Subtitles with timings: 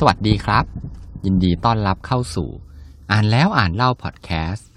[0.00, 0.64] สวัสดีครับ
[1.24, 2.48] ยินดีต้อนรับเข้าสู่
[3.10, 4.68] อ่านแล้วอ่านเล่าพอดแคสต์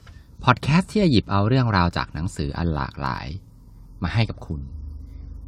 [0.43, 3.27] พอดแคสต์ที่จะหยิบเอาเรื่องราวจากหนังสืออันหลากหลาย
[4.03, 4.61] มาให้กับคุณ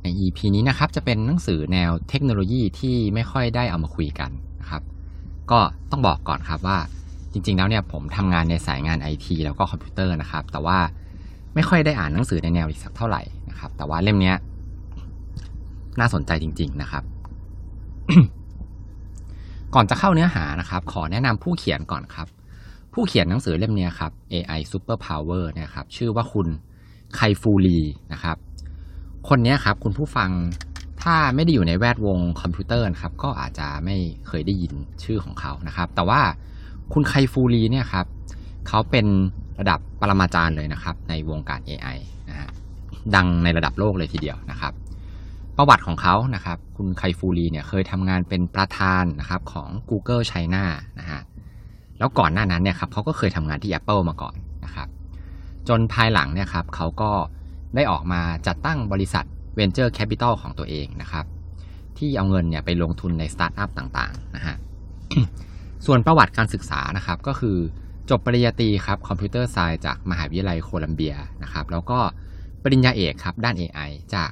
[0.01, 4.83] ใน EP นี้นะครับจะเป็นหนังสือแนวเทคโนโลยีที่ไม่ค่อยได้เอามาคุยกันนะครับ
[5.51, 5.59] ก็
[5.91, 6.77] ต้องบอกก่อนครับว่า
[7.31, 10.79] จริง ๆ แล้วเนี่ยผมทำงานในสายงานไอทีแล้วก็คอมพิวเตอร์นะครับ แต่ว่า
[11.55, 14.33] ไม่ค่อยได้อ่านหนังสือในแนวอีกสักเท่าไหร่นะครับ แต่ว่าเล่มนี้
[15.99, 17.03] น่าสนใจจริง ๆ นะครับ
[19.75, 22.27] ก่อนจะเข้าเนื้อหานะครับ ขอแนะนำผู้เขียนก่อนครับ
[22.93, 26.47] ผู้เขียนหนังสือเล่มนี้ครับ AI Super Power เนี่ยครับ ชื่อว่าคุณ
[27.15, 27.79] ไคฟูรี
[28.13, 28.37] นะครับ
[29.29, 30.29] คนนี้ครับคุณผู้ฟัง
[31.01, 33.95] ถ้าไม่ได้อยู่ในแวดวงคอมพิวเตอร์นะครับ ก็อาจจะไม่
[34.27, 34.73] เคยได้ยิน
[35.03, 36.21] ชื่อของเขานะครับ แต่ว่า
[36.93, 38.05] คุณไคฟูรีเนี่ยครับ
[38.67, 39.05] เขาเป็น
[39.59, 41.97] ระดับปรมาจารย์เลยนะครับ ในวงการ AI
[42.29, 42.49] นะฮะ
[43.15, 44.73] ดังในระดับโลกเลยทีเดียวนะครับ
[45.57, 50.63] ประวัติของเขานะครับ คุณไคฟูลีเนี่ยเคยทำงานเป็นประธานนะครับของ Google China
[50.99, 51.21] นะฮะ
[51.99, 54.35] แล้วก่อนหน้านั้นเนี่ยครับเขาก็เคยทำงานที่ Apple มาก่อน
[54.65, 54.87] นะครับ
[55.67, 57.11] จนภายหลังเนี่ยครับเขาก็
[57.75, 59.25] ได้ออกมาจัดตั้งบริษัท
[59.57, 61.25] Venture Capital ของตัวเองนะครับ
[61.97, 64.55] ที่เอาเงินเนี่ยไปลงทุนในสตาร์ทอัพต่างๆนะฮะ
[65.85, 67.57] ส่วนประวัติการศึกษานะครับก็คือ
[68.09, 71.99] จบปริญญาตรีครับคอมพิวเตอร์ไซน์จากมหาวิทยาลัยโคลัมเบียนะครับแล้วก็
[72.63, 74.31] ปริญญาเอกครับด้าน AI จาก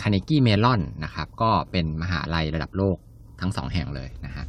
[0.00, 2.96] คาเนกี้เมลอนนะครับ ก็เป็นมหาลัยระดับโลก
[3.40, 4.44] ทั้งสองแห่งเลยนะฮะ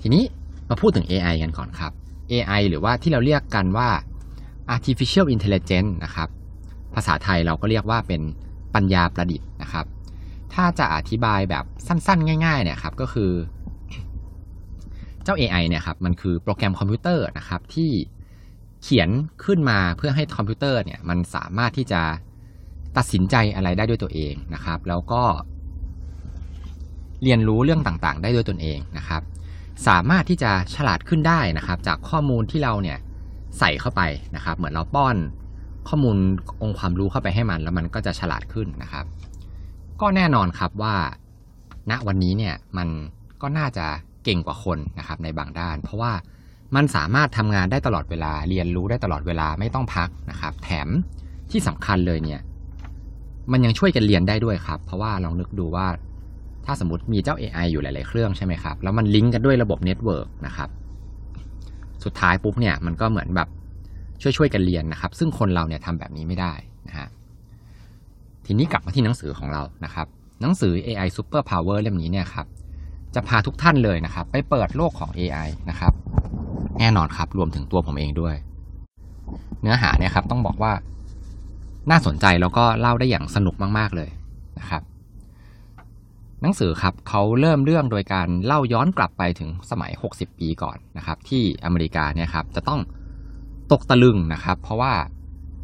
[0.00, 0.24] ทีนี้
[0.68, 1.92] มาพูดถึง AI กันก่อนครับ
[2.32, 3.88] AI หรือว่าที่เราเรียกกันว่า
[4.74, 6.28] artificial intelligence นะครับ
[6.94, 8.22] ภาษาไทยเราก็เรียกว่าเป็น
[8.74, 9.86] ปัญญาประดิษฐ์นะครับ
[10.54, 13.30] ถ้าจะอธิบายแบบสั้น ๆ ง่ายๆเนี่ยครับก็คือ
[15.24, 17.90] เจ้า AI เนี่ยครับมันคือโปรแกรมคอมพิวเตอร์นะครับที่
[18.82, 19.08] เขียน
[19.44, 22.02] ขึ้นมาเพื่อให้คอมพิวเตอร์เนี่ยมันสามารถที่จะ
[22.98, 25.22] ตัดสินใจอะไรได้ด้วยตัวเองนะครับ แล้วก็
[27.22, 29.22] เรียนรู้เรื่องต่างๆ ได้ด้วยตนเองนะครับ
[29.86, 32.98] สามารถที่จะฉลาดขึ้นได้นะครับ จากข้อมูลที่เราเนี่ย
[33.58, 34.02] ใส่เข้าไป
[34.36, 35.16] นะครับ เหมือนเราป้อน
[35.88, 36.16] ข้อมูล
[36.62, 39.04] องค์ความรู้เข้าไปให้มัน แล้วมันก็จะฉลาดขึ้นนะครับ
[40.00, 40.94] ก็แน่นอนครับว่า
[41.90, 42.88] ณวันนี้เนี่ยมัน
[43.42, 43.86] ก็น่าจะ
[44.24, 46.12] เก่งกว่าคนนะครับในบางด้าน เพราะว่า
[46.76, 50.88] มันสามารถทำงานได้ตลอดเวลา เรียนรู้ได้ตลอดเวลาไม่ต้องพักนะครับ แถม
[51.50, 52.40] ที่สำคัญเลยเนี่ย
[53.52, 55.86] มันยังช่วยกันเรียนได้ด้วยครับ เพราะว่าลองนึกดูว่า
[56.64, 60.68] ถ้าสมมติมีเจ้า AI อยู่หลาย ๆ เครื่องใช่ไหมครับ แล้วมันลิงก์กันด้วยระบบ network นะครับ
[62.04, 63.48] สุดท้ายปุ๊บเนี่ยมันก็เหมือนแบบ
[64.22, 66.52] ช่วยๆกันเรียนนะครับ ซึ่งคนเราเนี่ยทำแบบนี้ไม่ได้
[66.88, 67.08] นะฮะ
[68.46, 70.06] ทีนี้กลับมาที่หนังสือของเรานะครับ
[70.40, 72.46] หนังสือ AI Super Power เล่มนี้เนี่ยครับ
[73.14, 75.92] จะพาทุกท่านเลยนะครับ ไปเปิดโลกของ AI นะครับ
[76.78, 78.34] แน่นอนครับ รวมถึงตัวผมเองด้วย
[79.62, 80.72] เนื้อหาเนี่ยครับต้องบอกว่า
[81.90, 84.10] น่าสนใจแล้วก็เล่าได้อย่างสนุกมาก ๆ เลย
[84.58, 84.82] นะครับ
[86.42, 92.80] หนังสือครับเขาเริ่มเรื่องโดยการเล่าย้อนกลับไปถึงสมัย 60 ปีก่อนนะครับ ที่อเมริกาเนี่ยครับจะต้อง
[93.72, 94.92] ตกตะลึงนะครับ เพราะว่า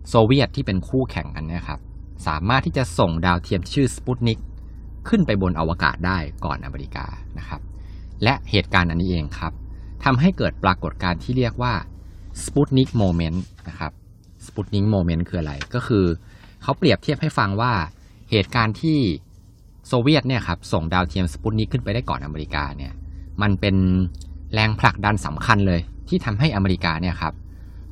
[0.08, 1.80] โซเวียตที่เป็นคู่แข่งกันเนี่ยครับ
[2.26, 4.38] สามารถที่จะส่งดาวเทียมชื่อสปุตนิก
[5.08, 7.06] ขึ้นไปบนอวกาศได้ก่อนอเมริกา
[7.38, 7.60] นะครับ
[8.22, 9.52] และเหตุการณ์อันนี้เองครับ
[10.04, 11.74] ทำให้เกิดปรากฏการณ์ที่เรียกว่า
[12.42, 13.92] Sputnik moment นะครับ
[14.46, 16.04] Sputnik moment คืออะไร ก็คือ
[16.62, 17.72] เขาเปรียบเทียบให้ฟังว่า
[18.30, 18.98] เหตุการณ์ที่
[19.88, 22.92] โซเวียตเนี่ยครับส่งดาวเทียมสปุตนิกขึ้นไปได้ก่อนอเมริกาเนี่ย
[23.42, 23.76] มันเป็น
[24.54, 27.34] แรงผลักดันสำคัญเลย ที่ทำให้อเมริกาเนี่ยครับ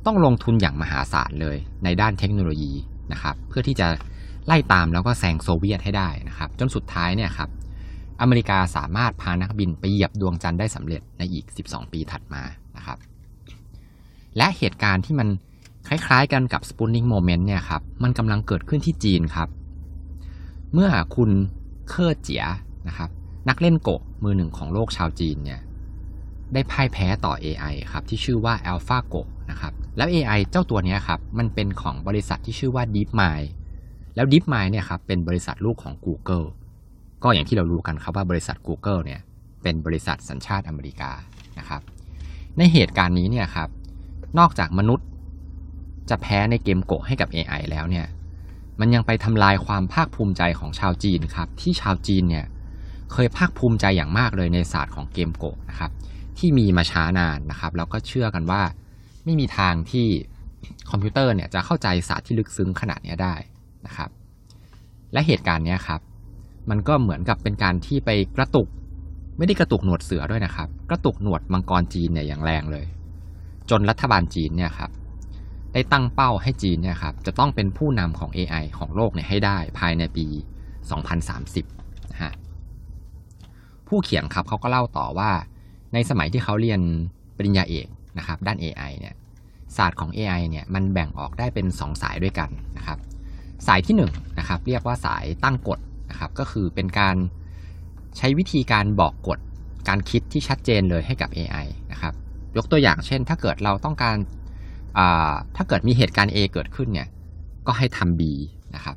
[0.05, 2.73] ต้องลงทุนอย่างมหาศาลเลยในด้านเทคโนโลยี
[3.11, 3.87] นะครับเพื่อที่จะ
[4.45, 7.49] ไล่ตามแล้วก็แซงโซเวียตให้ได้นะครับจนสุดท้ายเนี่ยครับ
[8.21, 12.43] อเมริกาสามารถพานักบินไปเหยียบดวงจันทร์ได้สำเร็จในอีก 12 ปีถัดมา
[12.77, 12.97] นะครับ
[14.37, 15.27] และเหตุการณ์ที่มัน
[15.87, 19.49] คล้ายๆกันกับสปูนิงโมเมนต์เนี่ยครับ มันกำลังเกิดขึ้นที่จีนครับ
[20.73, 21.29] เมื่อคุณ
[21.89, 22.45] เคอร์เจีย
[22.87, 23.09] นะครับ
[23.49, 25.61] นักเล่นโกะมือหนึ่งของโลกชาวจีนเนี่ย
[26.53, 29.21] ได้พ่ายแพ้ต่อ AI ครับ ที่ชื่อว่า AlphaGo
[29.51, 33.47] นะครับแล้ว AI เจ้าตัวนี้ครับ มันเป็นของบริษัทที่ชื่อว่า DeepMind
[34.15, 36.45] แล้ว DeepMind เนี่ยครับเป็นบริษัทลูกของ Google
[37.23, 39.19] ก็อย่างที่เรารู้กันครับว่าบริษัท Google เนี่ย
[39.63, 41.11] เป็นบริษัทสัญชาติอเมริกา
[41.59, 41.81] นะครับ
[42.57, 43.69] ในเหตุการณ์นี้เนี่ยครับ
[44.39, 45.07] นอกจากมนุษย์
[46.09, 48.05] จะแพ้ในเกมโกะให้กับ AI แล้วเนี่ย
[48.79, 52.45] มันยังไปทำลายความภาคภูมิใจของชาวจีนครับ ที่ชาวจีนเนี่ย
[53.11, 55.91] เคยภาคภูมิใจอย่างมากเลยในศาสตร์ของเกมโกะนะครับ
[56.37, 58.61] ที่มีมาช้านานนะครับ แล้วก็เชื่อกันว่า
[59.25, 60.07] ไม่มีทางที่
[60.89, 63.35] คอมพิวเตอร์เนี่ยจะเข้าใจศาสตร์ที่ลึกซึ้งขนาดนี้ได้
[63.85, 64.09] นะครับ
[65.13, 66.01] และเหตุการณ์นี้ครับ
[66.69, 68.67] มันก็เหมือนกับเป็นการที่ไปกระตุก
[69.37, 72.85] ไม่ได้กระตุกหนวดเสือด้วยนะครับ กระตุกหนวดมังกรจีนเนี่ยอย่างแรงเลย
[73.69, 74.91] จนรัฐบาลจีนเนี่ยครับ
[75.73, 80.25] ได้ตั้งเป้าให้จีนเนี่ยครับจะต้องเป็นผู้นำของ AI ของโลกเนี่ยให้ได้ภายในปี
[81.19, 82.33] 2030นะฮะ
[83.87, 85.31] ผู้เขียนครับเขาก็เล่าต่อว่า
[85.93, 86.81] ในสมัยที่เขาเรียน
[87.37, 87.87] ปริญญาเอก
[88.17, 89.13] นะครับด้าน AI เนี่ย
[89.77, 92.97] ศาสตร์ของ AI เนี่ยมันแบ่งออกได้เป็น 2 สายด้วยกันนะครับ
[93.67, 94.01] สายที่1น
[94.39, 95.79] นะครับเรียกว่าสายตั้งกฎ
[96.11, 97.15] นะครับก็คือเป็นการ
[98.17, 99.39] ใช้วิธีการบอกกฎ
[99.87, 102.13] การคิดที่ชัดเจนเลยให้กับ AI นะครับ
[102.57, 104.17] ยกตัวอย่างเช่น ถ้าเกิดเราต้องการ
[105.55, 107.07] ถ้าเกิดมีเหตุการณ์ A เกิดขึ้นเนี่ย
[107.67, 108.21] ก็ให้ทำ B
[108.75, 108.95] นะครับ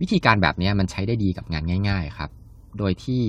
[0.00, 2.30] วิธีการแบบนี้มันใช้ได้ดีกับงานง่าย ๆ ครับ
[2.78, 3.22] โดยที่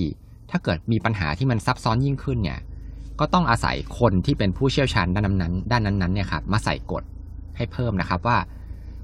[0.52, 2.60] ถ้าเกิดมีปัญหาที่มันซับซ้อนยิ่งขึ้นเนี่ย
[3.20, 7.04] ก็ต้องอาศัยคนที่เป็นผู้เชี่ยวชาญด้านนั้นด้านนั้นๆเนี่ยครับมาใส่กฎ
[7.58, 8.38] ให้เพิ่มนะครับว่า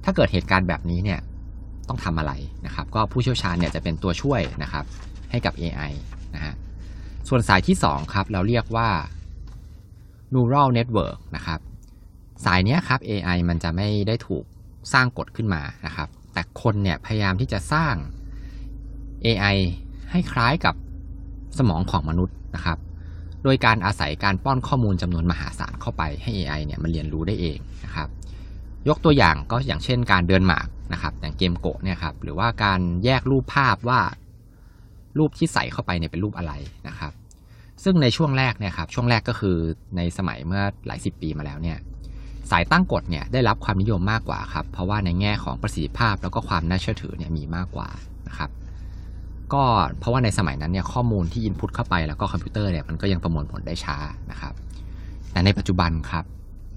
[0.03, 1.19] ถ้าเกิดเหตุการณ์แบบนี้เนี่ย
[1.87, 2.31] ต้องทำอะไร
[2.65, 4.85] นะครับ ก็ผู้เชี่ยวชาญเนี่ยจะเป็นตัวช่วยนะครับ
[5.31, 5.91] ให้กับ AI
[6.35, 6.53] นะฮะ
[7.29, 8.89] ส่วนสายที่ 2 ครับ เราเรียกว่า
[10.33, 11.59] neural network นะครับ
[12.45, 14.43] สายนี้ครับ AI มันจะไม่ได้ถูก
[14.93, 17.95] สร้างกฎขึ้นมานะครับ แต่คนเนี่ยพยายามที่จะสร้าง
[19.25, 19.57] AI
[20.11, 20.75] ให้คล้ายกับ
[21.57, 22.77] สมองของมนุษย์นะครับ
[23.43, 28.07] โดยการอาศัยการป้อนข้อมูลจำนวนมหาศาลเข้าไปให้ AI เนี่ยมันเรียนรู้ได้เองนะครับ
[28.87, 34.01] ยกตัวอย่างก็อย่างเช่นการเดินหมากนะครับอย่างเกมโกะเนี่ยครับหรือว่าการแยกรูปภาพว่า
[35.17, 36.53] รูปที่ใส่เข้าไปเนี่ยเป็นรูปอะไร
[36.87, 37.11] นะครับ
[37.83, 39.57] ซึ่งในช่วงแรกเนี่ยครับช่วงแรกก็คือ
[39.97, 41.77] ในสมัยเมื่อหลายสิบปีมาแล้วเนี่ย
[42.51, 47.89] สายตั้งกฎเนี่ยได้รับความนิยมมากกว่าครับเพราะว่าในแง่ของประสิทธิภาพแล้วก็ความน่าเชื่อถือเนี่ยมีมากกว่า
[48.27, 48.49] นะครับ
[49.53, 49.63] ก็
[49.99, 53.97] เพราะว่าในสมัยนั้นเนี่ยข้อมูลที่อินพุตเข้าไปแล้วก็คอมพิวเตอร์เนี่ยมันก็ยังประมวลผลได้ช้า
[54.31, 54.53] นะครับ
[55.31, 56.25] แต่ในปัจจุบันครับ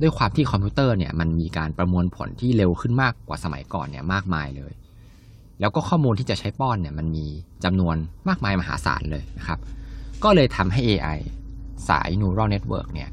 [0.02, 4.72] ด้วยความที่คอมพิวเตอร์เนี่ยมันมีการประมวลผลที่เร็วขึ้นมากกว่าสมัยก่อนเนี่ยมากมายเลย
[5.60, 7.26] แล้วก็ข้อมูลที่จะใช้ป้อนเนี่ยมันมี
[7.64, 7.96] จำนวน
[8.28, 9.58] มากมายมหาศาลเลยนะครับ
[10.24, 11.19] ก็เลยทำให้ AI
[11.88, 13.10] สาย neural network เนี่ย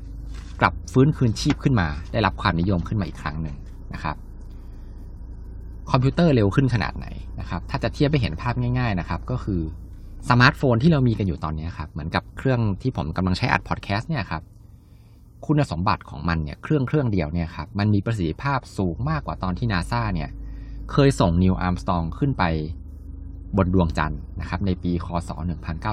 [0.62, 3.56] กลับฟื้นคืนชีพขึ้นมา ได้รับความนิยมขึ้นมาอีกครั้งหนึ่ง
[3.94, 4.16] นะครับ
[5.92, 7.08] คอมพิวเตอร์เร็วขึ้นขนาดไหน
[7.40, 9.62] นะครับ ถ้าจะเทียบไปเห็นภาพง่าย ๆนะครับ ก็คือ
[10.30, 14.44] สมาร์ทโฟนที่เรามีกันอยู่ตอนนี้ครับ เหมือนกับเครื่องที่ผมกำลังใช้อัดพอดแคสต์เนี่ยครับ
[15.46, 20.30] คุณสมบัติของมันเนี่ยเครื่องเครื่องเดียวเนี่ยครับ มันมีประสิทธิภาพสูงมากกว่าตอนที่นาซาเนี่ย
[20.92, 22.44] เคยส่งนีล อาร์มสตรองขึ้นไป
[23.58, 25.30] บนดวงจันทร์นะครับ ในปีคศ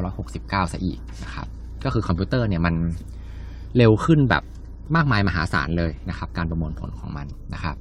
[0.04, 1.46] 1969ซะอีกนะครับ
[1.84, 2.74] ก็คือคอมพิวเตอร์เนี่ยมัน
[3.76, 4.42] เร็วขึ้นแบบ
[4.96, 7.76] มากมายมหาศาลเลยนะครับ การประมวลผลของมันนะครับ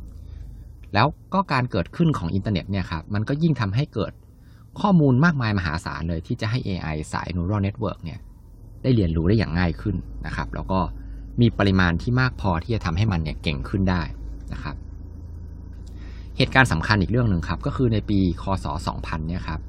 [0.93, 4.11] แล้วก็การเกิดขึ้นของอินเทอร์เน็ตเนี่ยครับมันก็ยิ่งทำให้เกิด
[4.79, 8.19] ข้อมูลมากมายมหาศาลเลยที่จะให้ AI สาย neural network เนี่ย
[8.83, 9.95] ได้เรียนรู้ได้อย่างง่ายขึ้น
[10.25, 10.79] นะครับ แล้วก็
[11.41, 14.01] มีปริมาณที่มากพอที่จะทำให้มันเนี่ยเก่งขึ้นได้
[14.53, 14.75] นะครับ
[16.37, 18.65] เหตุการณ์สำคัญอีกเรื่องหนึ่งครับ ก็คือในปีคศ
[18.95, 19.59] 2000 เนี่ยครับ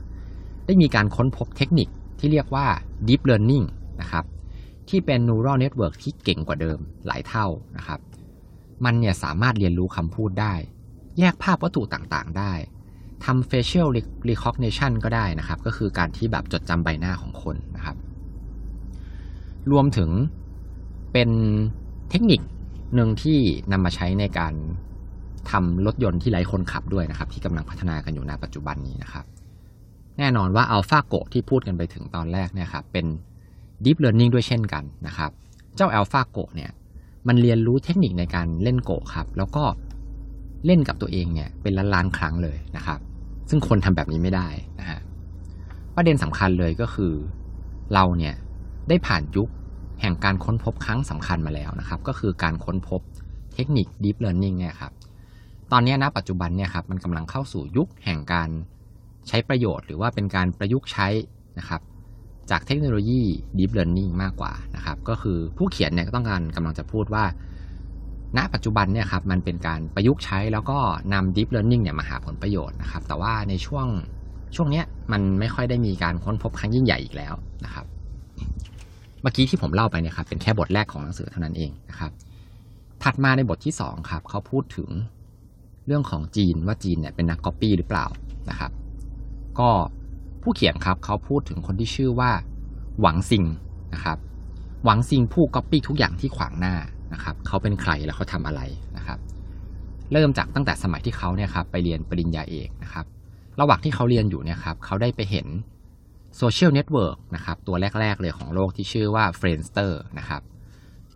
[0.67, 1.89] ได้มีการค้นพบเทคนิค
[2.19, 2.67] ที่เรียกว่า
[3.09, 3.67] deep learning
[4.01, 4.25] นะครับ
[4.91, 7.47] ที่เป็น neural network ที่เก่งกว่าเดิมหลายเท่า
[7.77, 8.01] นะครับ
[8.85, 10.55] มันเนี่ยสามารถเรียนรู้คำพูดได้
[11.19, 12.53] แยกภาพวัตถุต่างๆ ได้
[13.25, 13.89] ทำ facial
[14.31, 17.97] recognition ก็ได้นะครับ ก็คือการที่แบบจดจำใบหน้าของคนนะครับ
[19.71, 20.11] รวมถึง
[21.13, 21.31] เป็น
[22.11, 22.41] เทคนิค
[22.95, 23.39] หนึ่งที่
[23.73, 24.55] นำมาใช้ในการ
[25.51, 29.25] ทำรถยนต์ที่ไร้คนขับด้วยนะครับ ที่กำลังพัฒนากันอยู่ในปัจจุบันนี้นะครับ
[30.19, 33.07] แน่นอนว่า AlphaGo ที่พูดกันไปถึงตอนแรกเนี่ยครับเป็น
[33.85, 35.31] Deep Learning ด้วยเช่นกันนะครับ
[35.77, 36.71] เจ้า AlphaGo เนี่ย
[37.29, 39.65] มันเรียนรู้เทคนิคในการเล่นโกครับ แล้วก็
[40.67, 43.01] เล่นกับตัวเองเนี่ยเป็นล้านล้านครั้งเลยนะครับ
[43.51, 44.49] ซึ่งคนทำแบบนี้ไม่ได้
[44.81, 45.01] นะฮะ
[45.97, 47.13] ประเด็นสำคัญเลยก็คือ
[47.95, 48.35] เราเนี่ย
[48.89, 49.49] ได้ผ่านยุค
[50.01, 53.01] แห่งการค้นพบครั้งสำคัญมาแล้วนะครับ ก็คือการค้นพบ
[53.55, 54.93] เทคนิค Deep Learning เนี่ยครับ
[55.73, 58.49] ตอนนี้นะปัจจุบันเนี่ยครับมันกำลังเข้าสู่ยุคแห่งการ
[59.29, 61.09] ใช้ประโยชน์ หรือว่าเป็นการประยุกต์ใช้
[61.59, 61.81] นะครับ
[62.51, 63.23] จากเทคโนโลยี
[63.59, 67.25] Deep Learning มากกว่านะครับ ก็คือผู้เขียนเนี่ยก็ต้องการกำลังจะพูดว่า
[68.37, 70.79] ณ ปัจจุบันเนี่ยครับมันเป็นการประยุกต์ใช้แล้วก็
[71.13, 73.87] นำ Deep Learning เนี่ยมาหาผลประโยชน์นะครับ แต่ว่าในช่วง
[74.57, 77.87] ช่วงเนี้ยมันไม่ค่อยได้มีการค้นพบครั้งยิ่งใหญ่อีกแล้วนะครับ
[79.23, 82.13] เมื่อกี้ที่ผมเล่าไปเนี่ยครับเป็นแค่บทแรกของหนังสือเท่านั้นเองนะครับ
[83.03, 84.89] ถัดมาในบทที่2ครับเขาพูดถึง
[85.87, 88.07] เรื่องของจีนว่าจีนเนี่ยเป็นนักก๊อปปี้หรือเปล่า
[88.51, 88.73] นะครับ
[89.59, 89.71] ก็
[90.43, 92.31] ผู้เขียนครับเขาพูดถึงคนที่ชื่อว่า
[93.01, 93.45] หวังซิง
[93.95, 94.19] นะครับ
[94.85, 96.75] หวังซิงผู้ก๊อปปี้ทุกอย่างที่ขวางหน้า
[97.13, 98.61] นะครับเขาเป็นใครแล้วเขาทำอะไร
[98.97, 99.19] นะครับ
[100.13, 103.05] เริ่มจากตั้งแต่สมัยที่เขาเนี่ยครับไปเรียนปริญญาเอกนะครับ
[103.61, 105.47] ระหว่างที่เขาเรียนอยู่เนี่ยครับเขาได้ไปเห็น
[106.37, 109.93] social network นะครับตัวแรก ๆ เลยของโลกที่ชื่อว่า f r i e n d s t e r
[110.19, 110.43] นะครับ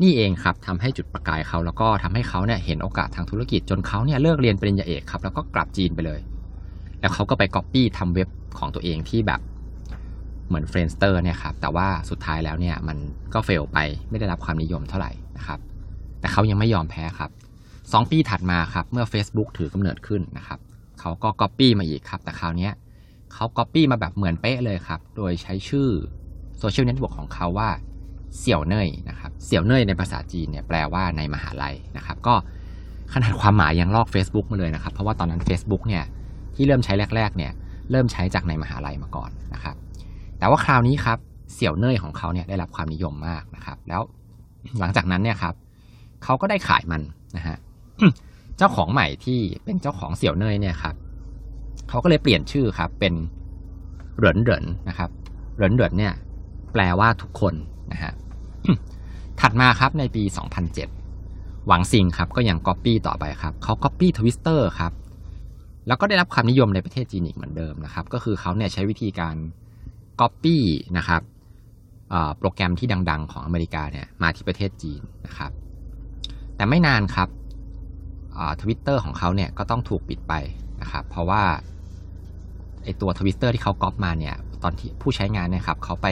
[0.02, 6.20] นี่เองครับทำให้จุดประกายเขาแล้วก็ทำให้เขาเนี่ยเห็นโอกาสทางธุรกิจจนเขาเนี่ยเลิกเรียนปริญญาเอกครับแล้วก็กลับจีนไปเลย
[7.04, 9.40] แล้วเขาก็ไปก๊อปปี้ทำเว็บของตัวเองที่แบบ
[10.48, 12.98] เหมือน f r i e n d s t e r เนี่ยครับ แต่ว่าสุดท้ายแล้วเนี่ยมัน
[13.34, 13.78] ก็ fail ไป
[14.10, 15.58] ไม่ได้รับความนิยมเท่าไหร่นะครับ
[16.20, 17.30] แต่เขายังไม่ยอมแพ้ครับ
[17.92, 20.58] สองปีถัดมาครับ เมื่อ Facebook ถือกำเนิดขึ้นนะครับ
[21.00, 22.70] เขาก็ก๊อปปี้มาอีกครับ แต่คราวนี้
[23.32, 25.88] เขาก๊อปปี้มาแบบเหมือนเป๊ะเลยครับ โดยใช้ชื่อ
[26.58, 27.68] social network ของเขาว่า
[28.38, 32.34] เสี่ยวเน่ยนะครับ เสี่ยวเน่ยในภาษาจีนเนี่ยแปลว่าในมหาลัยนะครับ ก็
[33.12, 36.04] ขนาดความหมายยังลอก Facebook มาเลยนะครับ เพราะว่าตอนนั้น Facebook เนี่ย
[36.56, 37.52] ที่เริ่มใช้แรกๆเนี่ย
[37.90, 39.76] เริ่มใช้จากในมหาลัยมาก่อนนะครับ
[40.38, 41.18] แต่ว่าคราวนี้ครับ
[41.54, 44.02] เสี่ยวเนยของเขาเนี่ยได้รับความนิยมมากนะครับ แล้ว
[44.80, 45.54] หลังจากนั้นเนี่ยครับ
[46.24, 47.02] เขาก็ได้ขายมัน
[47.36, 47.56] นะฮะ
[48.58, 50.94] เจ้าของใหม่ที่เป็นเจ้าของเสี่ยวเนยเนี่ยครับ
[51.88, 53.14] เขาก็เลยเปลี่ยนชื่อครับเป็น
[54.16, 55.10] เหรินเหรินนะครับ
[55.56, 56.14] เหรินเหรินเนี่ย
[56.72, 57.54] แปลว่าทุกคน
[57.92, 58.12] นะฮะ
[59.40, 60.22] ถัดมาครับในปี
[60.94, 64.92] 2007 หวังซิงครับก็ยังก๊อปปี้ต่อไปครับเขาก๊อปปี้ทวิสเตอร์ครับ
[65.86, 69.36] แล้วก็ได้รับความนิยมในประเทศจีนอีกเหมือนเดิมนะครับ ก็คือเขาเนี่ยใช้วิธีการ
[70.20, 70.62] ก๊อปปี้
[70.98, 71.22] นะครับ
[72.38, 75.50] โปรแกรมที่ดัง ๆ ของอเมริกาเนี่ยมาที่ประเทศจีนนะครับ
[76.56, 77.28] แต่ไม่นานครับ
[78.60, 80.34] ทวิตเตอร์ของเขาเนี่ยก็ต้องถูกปิดไป
[80.82, 81.42] นะครับ เพราะว่า
[82.84, 86.08] ไอตัวทวิตเตอร์ที่เขาก๊อปมาเนี่ยตอนที่ผู้ใช้งานเนี่ยครับเขาไป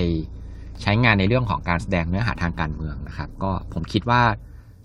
[0.82, 4.22] ใช้งานในเรื่องของการแสดงเนื้อหาทางการเมืองนะครับ ก็ผมคิดว่า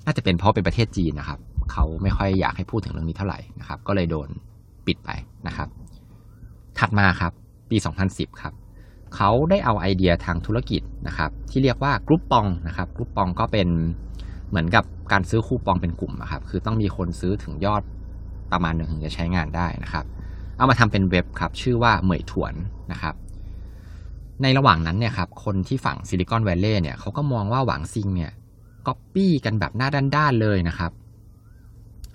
[0.06, 1.39] น่าจะเป็นเพราะเป็นประเทศจีนนะครับ
[1.72, 4.29] เขาไม่ค่อยอยากให้พูดถึงเรื่องนี้เท่าไหร่นะครับ ก็เลยโดน
[4.88, 5.10] ปิดไป
[5.48, 5.70] นะครับ
[6.79, 7.32] ถัดมาครับ
[7.70, 7.77] ปี
[8.10, 8.53] 2010 ครับ
[9.15, 13.67] เขาได้เอาไอเดียทางธุรกิจนะครับ ที่เรียกว่า Groupon นะครับ Groupon ก็เป็น
[14.50, 17.84] เหมือนกับการซื้อคูปองเป็นกลุ่มนะครับ คือต้องมีคนซื้อถึงยอด
[18.51, 20.06] ประมาณหนึ่งถึงจะใช้งานได้นะครับ
[20.58, 22.53] เอามาทำเป็นเว็บครับ ชื่อว่าเหมยถวน
[22.91, 23.15] นะครับ
[24.41, 28.32] ในระหว่างนั้นเนี่ยครับ คนที่ฝั่ง Silicon Valley เนี่ยเขาก็มองว่าหวังซิงเนี่ย
[28.88, 30.91] ก๊อปปี้กันแบบหน้าด้านๆเลยนะครับ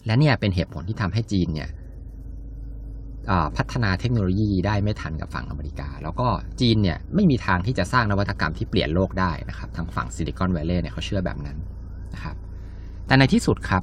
[0.06, 1.68] และเนี่ยเป็นเหตุผลที่ทำให้จีนเนี่ย
[3.56, 6.28] พัฒนาเทคโนโลยีได้ไม่ทันกับฝั่งอเมริกา แล้วก็
[6.60, 11.58] จีนเนี่ยไม่มีทางที่จะสร้างนวัตกรรมที่เปลี่ยนโลกได้นะครับทางฝั่ง Silicon Valley เนี่ยเขาเชื่อแบบนั้น
[12.14, 12.36] นะครับ
[13.06, 13.82] แต่ในที่สุดครับ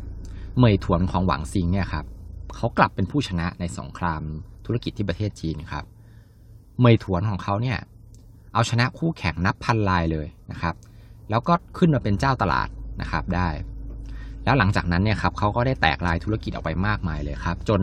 [0.60, 2.06] เมยถวนของหวังซิงเนี่ยครับ
[2.56, 4.22] เขากลับเป็นผู้ชนะในสงคราม
[4.66, 5.84] ธุรกิจที่ประเทศจีนครับ
[6.82, 7.78] เมยถวนของเขาเนี่ย
[8.54, 10.76] เอาชนะคู่แข่งนับพันลายเลยนะครับ
[11.30, 12.70] แล้วก็ขึ้นมาเป็นเจ้าตลาด
[13.02, 13.50] นะครับได้
[14.44, 17.82] แล้วหลังจากนั้นเนี่ยครับเขาก็ได้แตกลายธุรกิจออกไปมากมายเลยครับ จน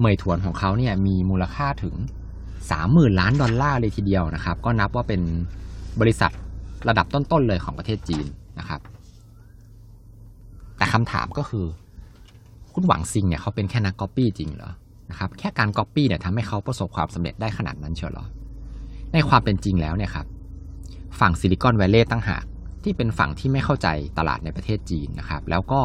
[0.00, 1.94] เมยถวนของเขาเนี่ยมีมูลค่าถึง
[2.70, 5.20] สามหมื่นล้านดอลลาร์เลยทีเดียวนะครับ ก็นับว่าเป็น
[6.00, 6.32] บริษัท
[6.88, 8.26] ระดับต้นๆเลยของประเทศจีน
[8.58, 8.80] นะครับ
[10.76, 11.66] แต่คำถามก็คือ
[12.74, 14.72] คุณหวังซิงเนี่ยเขาเป็นแค่นักก๊อปปี้จริงเหรอ
[15.10, 18.26] นะครับแค่การก๊อปปี้เนี่ยทำให้เขาประสบความสำเร็จได้ขนาดนั้นเชียวหรอ
[19.12, 20.26] ในความเป็นจริงแล้วเนี่ยครับ
[21.20, 22.44] ฝั่ง Silicon Valley ต่างหาก
[22.84, 23.88] ที่เป็นฝั่งที่ไม่เข้าใจ
[24.18, 25.80] ตลาดในประเทศจีนนะครับ แล้วก็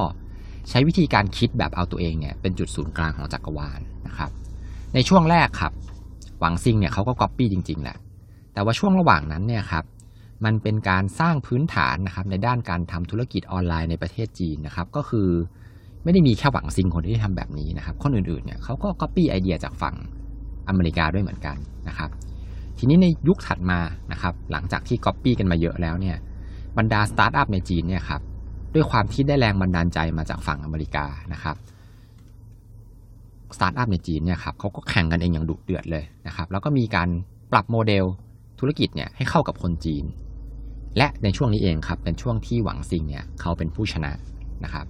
[0.70, 3.82] ใช้วิธีการคิดแบบเอาตัวเองเนี่ยเป็นจุดศูนย์กลางของจักรวาล
[4.13, 4.32] นะครับ
[4.93, 5.74] ในช่วงแรกครับ
[6.39, 7.98] หวังซิงเนี่ยเขาก็ก๊อปปี้จริงๆแหละ
[8.53, 9.86] แต่ว่าช่วงระหว่างนั้นเนี่ยครับ
[10.46, 15.29] มันเป็นการสร้างพื้นฐานนะครับในด้านการทำธุรกิจออนไลน์ในประเทศจีนนะครับ ก็คือ
[16.03, 19.96] ไม่ได้มีแค่หวังซิงคนที่ทำแบบนี้นะครับ คนอื่นๆเนี่ยเขาก็ก๊อปปี้ไอเดียจากฝั่ง
[20.67, 22.10] อเมริกาด้วยเหมือนกันนะครับ
[22.77, 23.79] ทีนี้ในยุคถัดมา
[24.12, 26.17] นะครับ หลังจากที่ก๊อปปี้กันมาเยอะแล้วเนี่ย
[26.77, 28.22] บรรดาสตาร์ทอัพในจีนเนี่ยครับ
[28.74, 31.55] ด้วยความที่ได้แรงบันดาลใจมาจากฝั่งอเมริกานะครับ
[33.55, 37.10] สตาร์ทอัพในจีนเนี่ยครับเขาก็แข่งกันเองอย่างดุเดือดเลยนะครับ แล้วก็มีการ
[37.51, 38.05] ปรับโมเดล
[38.60, 40.03] ธุรกิจเนี่ยให้เข้ากับคนจีน
[40.98, 44.12] และในช่วงนี้เองครับเป็นช่วงที่หวังซิงเนี่ยเขาเป็นผู้ชนะ
[44.63, 44.86] นะครับ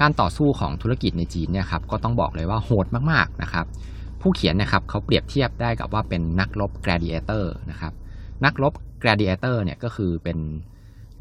[0.00, 3.66] การต่อสู้ของธุรกิจในจีนเนี่ยครับก็ต้องบอกเลยว่าโหดมากๆนะครับ
[4.20, 7.92] ผู้เขียนนะครับเขาเปรียบเทียบได้กับว่าเป็นนักรบ gladiator นะครับ
[8.44, 8.72] นักรบ
[9.02, 10.38] gladiator เนี่ยก็คือเป็น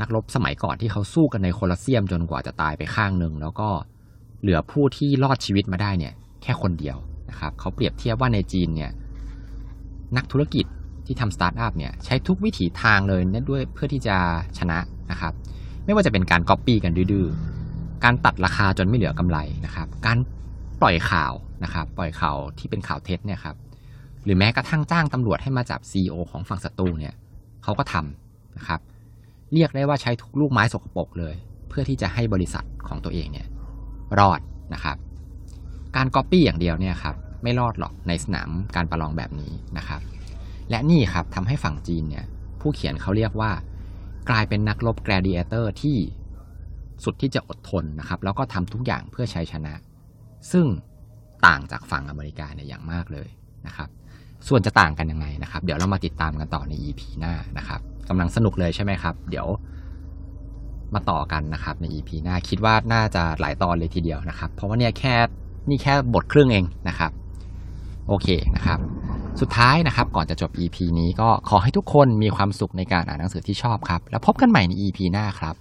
[0.02, 3.70] นักรบสมัยก่อนที่เขาสู้กันในโคลอสเซียมจนกว่าจะตายไปข้างหนึ่งแล้วก็
[4.42, 6.98] เหลือผู้ที่รอดชีวิตมาได้เนี่ยแค่คนเดียว
[7.30, 8.92] นะครับเขาเปรียบเทียบว่าในจีนเนี่ย
[10.18, 10.66] นักธุรกิจ
[11.06, 14.16] ที่ทำสตาร์ทอัพเนี่ยใช้ทุกวิถีทางเลยนั่นด้วยเพื่อที่จะ
[14.58, 14.80] ชนะ
[15.12, 15.34] นะครับ
[15.86, 17.28] ไม่ว่าจะเป็นการก๊อปปี้กันดื้อ
[18.04, 20.18] การตัดราคาจนไม่เหลือกำไรนะครับ การ
[20.82, 23.56] ปล่อยข่าวนะครับ ปล่อยข่าวที่เป็นข่าวเท็จเนี่ยครับ
[24.24, 27.14] หรือแม้กระทั่งจ้างตำรวจให้มาจับ CEO ของฝั่งศัตรูเนี่ย
[27.64, 28.80] เขาก็ทำนะครับ
[29.54, 31.36] เรียกได้ว่าใช้ทุกลูกไม้สกปรกเลย
[31.70, 33.48] เพื่อที่จะให้บริษัทของตัวเองเนี่ย
[34.20, 34.40] รอด
[34.74, 34.98] นะครับ
[35.96, 40.02] การก๊อปปี้อย่างเดียวเนี่ยครับไม่รอดหรอกในสนามการประลองแบบนี้นะครับ
[40.70, 42.26] และนี่ครับทำให้ฝั่งจีนเนี่ย
[42.62, 43.52] ผู้เขียนเขาเรียกว่า
[44.30, 45.98] กลายเป็นนักรบ gladiator ที่
[47.04, 49.74] สุดที่จะอดทนนะครับ แล้วก็ทำทุกอย่างเพื่อใช้ชนะ
[50.52, 50.66] ซึ่ง
[51.46, 53.28] ต่างจากฝั่งอเมริกาเนี่ยอย่างมากเลย
[53.68, 53.90] นะครับ
[54.48, 59.48] ส่วนจะต่างกันยังไงนะครับ เดี๋ยวเรามาติดตามกันต่อใน EP หน้านะครับกำลังสนุกเลยใช่ไหมครับ เดี๋ยว
[60.94, 65.16] มาต่อกันนะครับใน EP หน้าคิดว่าน่าจะหลายตอนเลยทีเดียวนะครับ เพราะว่าเนี่ยแค่
[65.70, 67.12] นี่แค่บทครึ่งเองนะครับ
[68.08, 68.80] โอเคนะครับ
[69.42, 75.56] สุดท้ายนะครับก่อนจะจบ EP นี้ก็ขอให้ทุกคนมีความสุขในการอ่านหนังสือที่ชอบครับ แล้วพบกันใหม่ใน EP หน้าครับ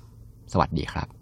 [0.52, 1.17] สวัสดีครับ